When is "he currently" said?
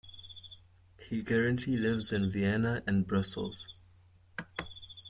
0.97-1.77